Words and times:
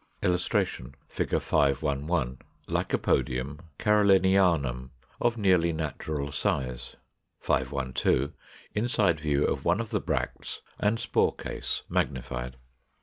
[Illustration: 0.23 0.95
Fig. 1.07 1.29
511. 1.39 2.39
Lycopodium 2.67 3.59
Carolinianum, 3.77 4.89
of 5.21 5.37
nearly 5.37 5.71
natural 5.71 6.31
size. 6.31 6.95
512. 7.39 8.33
Inside 8.73 9.19
view 9.19 9.45
of 9.45 9.63
one 9.63 9.79
of 9.79 9.91
the 9.91 10.01
bracts 10.01 10.61
and 10.79 10.99
spore 10.99 11.35
case, 11.35 11.83
magnified. 11.87 12.57